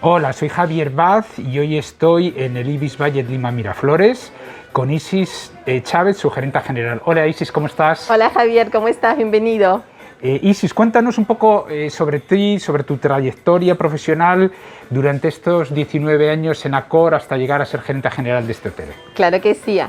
[0.00, 4.32] Hola, soy Javier Baz y hoy estoy en el Ibis Valle Lima Miraflores
[4.72, 7.00] con Isis eh, Chávez, su gerente general.
[7.04, 8.10] Hola Isis, ¿cómo estás?
[8.10, 9.16] Hola Javier, ¿cómo estás?
[9.16, 9.82] Bienvenido.
[10.20, 14.50] Eh, Isis, cuéntanos un poco eh, sobre ti, sobre tu trayectoria profesional
[14.90, 18.88] durante estos 19 años en Accor hasta llegar a ser gerente general de este hotel.
[19.14, 19.80] Claro que sí.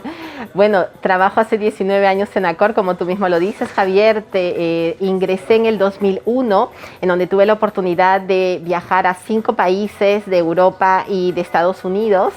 [0.53, 4.21] Bueno, trabajo hace 19 años en Accor, como tú mismo lo dices, Javier.
[4.21, 6.71] Te, eh, ingresé en el 2001,
[7.01, 11.83] en donde tuve la oportunidad de viajar a cinco países de Europa y de Estados
[11.85, 12.33] Unidos,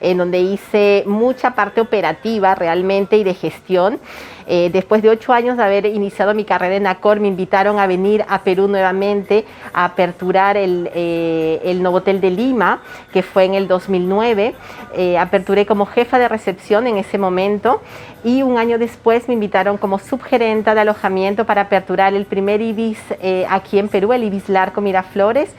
[0.00, 3.98] en donde hice mucha parte operativa realmente y de gestión.
[4.48, 7.86] Eh, después de ocho años de haber iniciado mi carrera en Accor, me invitaron a
[7.86, 12.80] venir a Perú nuevamente a aperturar el, eh, el Novotel de Lima,
[13.12, 14.54] que fue en el 2009.
[14.94, 17.82] Eh, aperturé como jefa de recepción en ese momento
[18.24, 22.98] y un año después me invitaron como subgerenta de alojamiento para aperturar el primer Ibis
[23.20, 25.50] eh, aquí en Perú, el Ibis Larco Miraflores.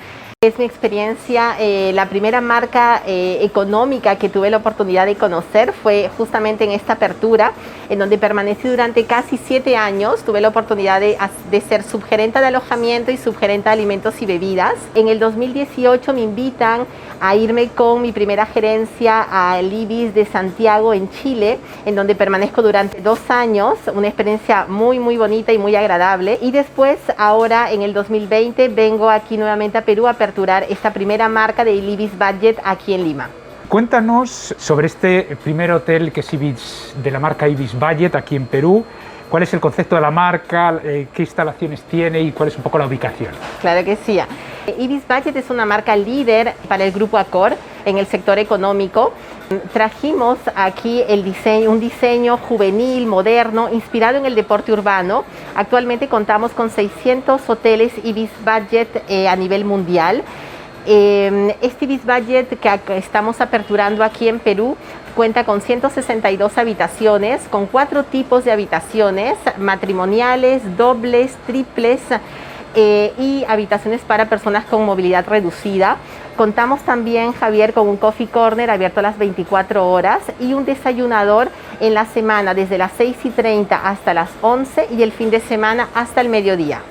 [0.42, 5.74] Es mi experiencia, eh, la primera marca eh, económica que tuve la oportunidad de conocer
[5.74, 7.52] fue justamente en esta apertura,
[7.90, 10.24] en donde permanecí durante casi siete años.
[10.24, 11.18] Tuve la oportunidad de,
[11.52, 14.76] de ser subgerenta de alojamiento y subgerenta de alimentos y bebidas.
[14.96, 16.86] En el 2018 me invitan
[17.20, 22.62] a irme con mi primera gerencia al IBIS de Santiago en Chile, en donde permanezco
[22.62, 26.40] durante dos años, una experiencia muy muy bonita y muy agradable.
[26.42, 31.28] Y después, ahora en el 2020, vengo aquí nuevamente a Perú a aperturar esta primera
[31.28, 33.30] marca de IBIS Budget aquí en Lima.
[33.68, 38.46] Cuéntanos sobre este primer hotel que es Ibis, de la marca Ibis Budget aquí en
[38.46, 38.86] Perú.
[39.28, 40.80] ¿Cuál es el concepto de la marca?
[40.84, 43.32] Eh, ¿Qué instalaciones tiene y cuál es un poco la ubicación?
[43.60, 44.20] Claro que sí.
[44.78, 49.14] Ibis Budget es una marca líder para el grupo Accor en el sector económico.
[49.74, 55.24] Trajimos aquí el diseño, un diseño juvenil, moderno, inspirado en el deporte urbano.
[55.56, 60.24] Actualmente contamos con 600 hoteles Ibis Budget eh, a nivel mundial.
[60.86, 64.78] Eh, este Ibis Budget que estamos aperturando aquí en Perú
[65.16, 72.00] cuenta con 162 habitaciones, con cuatro tipos de habitaciones, matrimoniales, dobles, triples,
[72.76, 75.98] eh, y habitaciones para personas con movilidad reducida.
[76.38, 81.50] Contamos también, Javier, con un coffee corner abierto a las 24 horas y un desayunador
[81.80, 85.42] en la semana desde las 6 y 30 hasta las 11 y el fin de
[85.42, 86.82] semana hasta el mediodía.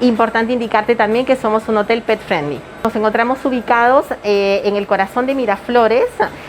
[0.00, 2.60] Importante indicarte también que somos un hotel pet friendly.
[2.82, 6.08] Nos encontramos ubicados eh, en el corazón de Miraflores,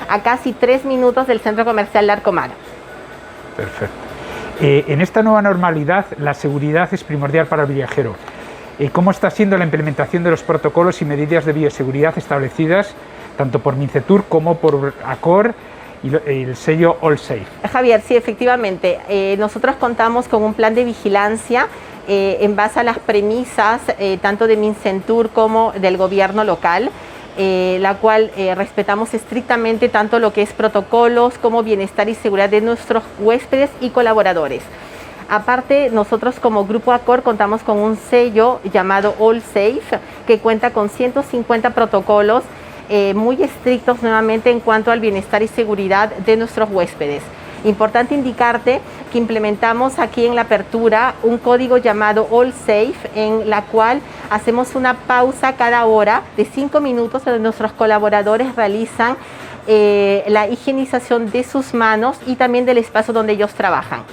[0.10, 2.50] a casi tres minutos del centro comercial Larcomar.
[3.56, 4.05] Perfecto.
[4.62, 8.16] Eh, en esta nueva normalidad, la seguridad es primordial para el viajero.
[8.80, 12.94] Eh, ¿Cómo está siendo la implementación de los protocolos y medidas de bioseguridad establecidas
[13.38, 15.54] tanto por Mincetur como por Accor
[16.04, 17.46] y el sello All Safe?
[17.70, 19.00] Javier, sí, efectivamente.
[19.10, 21.68] Eh, nosotros contamos con un plan de vigilancia
[22.08, 26.92] eh, en base a las premisas eh, tanto de Mincentur como del gobierno local.
[27.38, 32.48] Eh, la cual eh, respetamos estrictamente tanto lo que es protocolos como bienestar y seguridad
[32.48, 34.64] de nuestros huéspedes y colaboradores.
[35.28, 40.88] Aparte, nosotros como Grupo Accor contamos con un sello llamado All Safe que cuenta con
[40.88, 42.44] 150 protocolos
[42.88, 47.24] eh, muy estrictos nuevamente en cuanto al bienestar y seguridad de nuestros huéspedes.
[47.66, 48.80] Importante indicarte
[49.12, 54.76] que implementamos aquí en la apertura un código llamado All Safe, en la cual hacemos
[54.76, 59.18] una pausa cada hora de cinco minutos donde nuestros colaboradores realizan
[59.68, 64.04] eh, la higienización de sus manos y también del espacio donde ellos trabajan.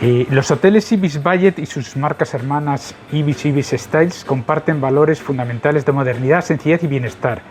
[0.00, 5.84] Eh, los hoteles Ibis Budget y sus marcas hermanas Ibis Ibis Styles comparten valores fundamentales
[5.84, 7.42] de modernidad, sencillez y bienestar.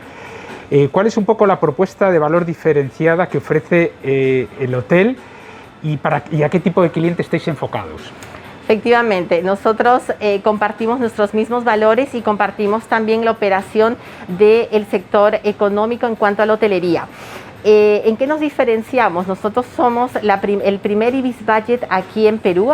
[0.71, 5.17] Eh, ¿Cuál es un poco la propuesta de valor diferenciada que ofrece el hotel
[5.83, 8.11] y a qué tipo de cliente estáis enfocados?
[8.65, 13.95] Efectivamente, nosotros eh, compartimos nuestros mismos valores y compartimos también la operación
[14.27, 17.07] del sector económico en cuanto a la hotelería.
[17.67, 19.25] Eh, ¿En qué nos diferenciamos?
[19.25, 22.71] Nosotros somos el primer Ibis Budget aquí en Perú,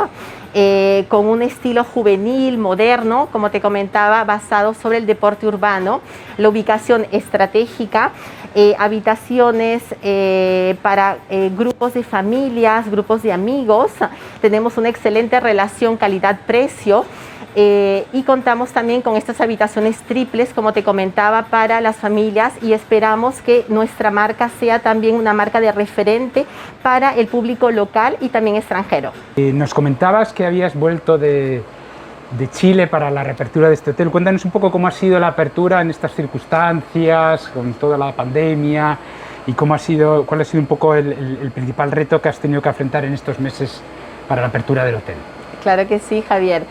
[0.53, 6.01] eh, con un estilo juvenil, moderno, como te comentaba, basado sobre el deporte urbano,
[6.38, 8.12] la ubicación estratégica,
[8.54, 9.81] eh, habitaciones
[10.81, 11.19] para
[11.56, 13.92] grupos de familias, grupos de amigos.
[14.42, 17.06] Tenemos una excelente relación calidad-precio.
[17.55, 22.73] Eh, y contamos también con estas habitaciones triples, como te comentaba, para las familias y
[22.73, 26.45] esperamos que nuestra marca sea también una marca de referente
[26.81, 29.11] para el público local y también extranjero.
[29.35, 31.61] Eh, nos comentabas que habías vuelto de,
[32.38, 34.09] de, Chile para la reapertura de este hotel.
[34.09, 38.97] Cuéntanos un poco cómo ha sido la apertura en estas circunstancias, con toda la pandemia
[39.45, 42.29] y cómo ha sido, cuál ha sido un poco el, el, el principal reto que
[42.29, 43.81] has tenido que afrontar en estos meses
[44.27, 45.15] para la apertura del hotel.
[45.61, 46.63] Claro que sí, Javier.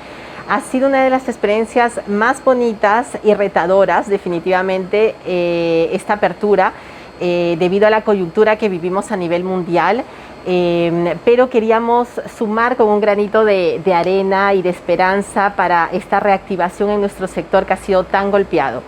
[0.49, 6.73] Ha sido una de las experiencias más bonitas y retadoras, definitivamente, eh, esta apertura,
[7.21, 10.05] eh, debido a la coyuntura que vivimos a nivel mundial.
[10.47, 16.89] Eh, pero queríamos sumar con un granito de arena y de esperanza para esta reactivación
[16.91, 18.83] en nuestro sector que ha sido tan golpeado.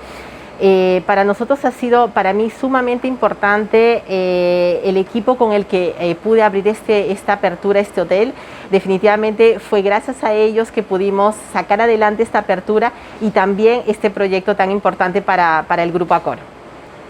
[0.61, 5.95] Eh, para nosotros ha sido, para mí, sumamente importante eh, el equipo con el que
[5.99, 8.33] eh, pude abrir este, esta apertura, este hotel.
[8.71, 14.55] Definitivamente fue gracias a ellos que pudimos sacar adelante esta apertura y también este proyecto
[14.55, 16.39] tan importante para, para el Grupo Acor.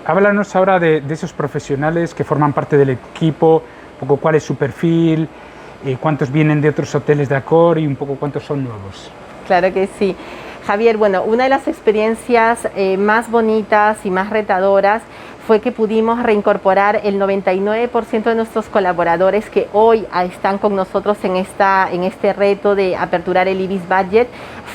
[0.05, 3.63] Háblanos ahora de, de, esos profesionales que forman parte del equipo,
[4.01, 5.29] un poco cuál es su perfil,
[6.01, 9.11] cuántos vienen de otros hoteles de Acor y un poco cuántos son nuevos.
[9.47, 10.17] Claro que sí.
[10.67, 15.03] Javier, bueno, una de las experiencias eh, más bonitas y más retadoras
[15.47, 21.35] fue que pudimos reincorporar el 99% de nuestros colaboradores que hoy están con nosotros en,
[21.35, 24.29] esta, en este reto de aperturar el IBIS Budget.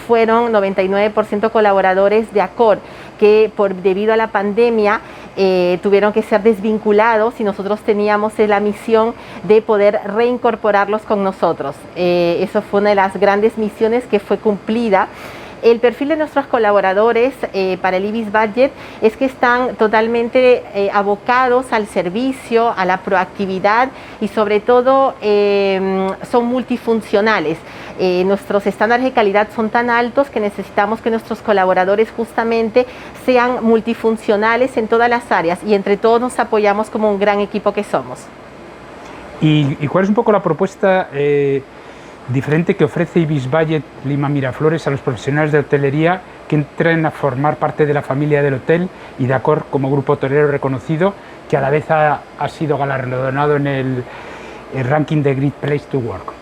[0.07, 2.80] Fueron 99% colaboradores de ACOR
[3.18, 5.00] que por, debido a la pandemia
[5.38, 9.13] eh, tuvieron que ser desvinculados y nosotros teníamos la misión
[9.44, 11.75] de poder reincorporarlos con nosotros.
[11.95, 15.07] Eh, eso fue una de las grandes misiones que fue cumplida.
[15.63, 18.71] El perfil de nuestros colaboradores eh, para el IBIS Budget
[19.01, 23.89] es que están totalmente eh, abocados al servicio, a la proactividad
[24.21, 27.57] y sobre todo eh, son multifuncionales.
[28.00, 32.86] Eh, nuestros estándares de calidad son tan altos que necesitamos que nuestros colaboradores justamente
[33.25, 37.74] sean multifuncionales en todas las áreas y entre todos nos apoyamos como un gran equipo
[37.74, 38.19] que somos.
[39.42, 41.09] ¿Y, cuál es un poco la propuesta?
[42.29, 47.12] Diferente que ofrece Ibis Budget Lima Miraflores a los profesionales de hotelería que entren a
[47.12, 48.89] formar parte de la familia del hotel
[49.19, 51.13] y de Accor como grupo hotelero reconocido
[51.50, 54.03] que a la vez ha, ha sido galardonado en el,
[54.75, 56.33] el, ranking de Great Place to Work.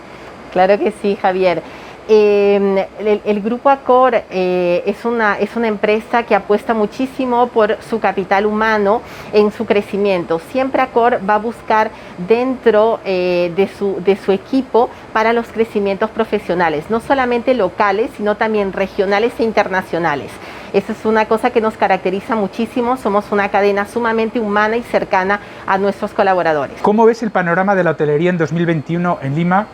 [0.52, 1.62] Claro que sí, Javier.
[2.08, 2.86] El,
[3.24, 8.46] el, Grupo Accor eh, es, una, es una empresa que apuesta muchísimo por su capital
[8.46, 10.38] humano en su crecimiento.
[10.38, 11.90] Siempre Accor va a buscar
[12.28, 18.36] dentro eh, de, su, de su equipo para los crecimientos profesionales, no solamente locales, sino
[18.36, 20.30] también regionales e internacionales.
[20.72, 22.96] Esa es una cosa que nos caracteriza muchísimo.
[22.96, 26.80] Somos una cadena sumamente humana y cercana a nuestros colaboradores.
[26.82, 29.66] ¿Cómo ves el panorama de la hotelería en 2021 en Lima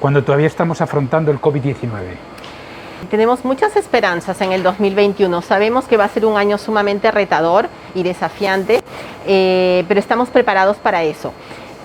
[0.00, 2.16] cuando todavía estamos afrontando el COVID-19?
[3.10, 5.42] Tenemos muchas esperanzas en el 2021.
[5.42, 8.80] Sabemos que va a ser un año sumamente retador y desafiante,
[9.26, 11.32] eh, pero estamos preparados para eso.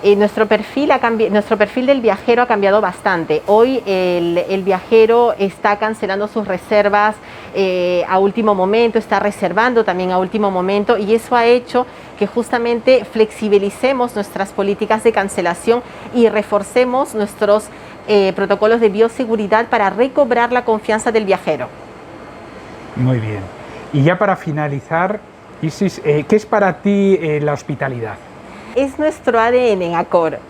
[0.00, 3.42] Eh, nuestro, perfil ha nuestro perfil del viajero ha cambiado bastante.
[3.46, 7.16] Hoy el, viajero está cancelando sus reservas
[7.52, 11.84] eh, a último momento, está reservando también a último momento y eso ha hecho
[12.16, 15.82] que justamente flexibilicemos nuestras políticas de cancelación
[16.14, 17.64] y reforcemos nuestros
[18.08, 21.68] eh, protocolos de bioseguridad para recobrar la confianza del viajero.
[22.96, 23.40] Muy bien.
[23.92, 25.20] Y ya para finalizar,
[25.62, 28.14] Isis, eh, ¿qué es para ti eh, la hospitalidad?
[28.74, 29.94] Es nuestro ADN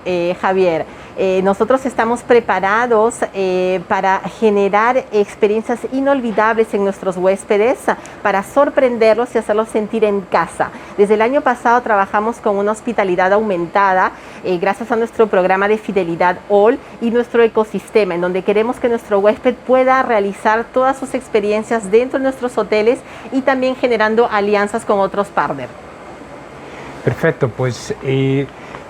[0.04, 0.84] eh, Javier.
[1.20, 7.80] Eh, nosotros estamos preparados eh, para generar experiencias inolvidables en nuestros huéspedes,
[8.22, 10.70] para sorprenderlos y hacerlos sentir en casa.
[10.96, 14.12] Desde el año pasado trabajamos con una hospitalidad aumentada
[14.44, 18.88] eh, gracias a nuestro programa de fidelidad All y nuestro ecosistema, en donde queremos que
[18.88, 23.00] nuestro huésped pueda realizar todas sus experiencias dentro de nuestros hoteles
[23.32, 25.72] y también generando alianzas con otros partners.
[27.02, 27.92] Perfecto, pues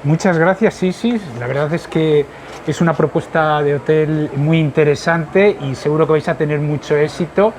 [0.04, 2.26] muchas gracias Isis, la verdad es que
[2.66, 7.52] es una propuesta de hotel muy interesante y seguro que vais a tener mucho éxito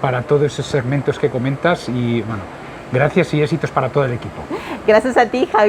[0.00, 2.42] para todos esos segmentos que comentas y bueno,
[2.92, 4.42] gracias y éxitos para todo el equipo.
[4.86, 5.66] Gracias a ti Javier.